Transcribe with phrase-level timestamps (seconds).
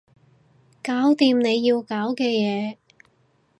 [0.81, 2.77] 搞掂你要搞嘅嘢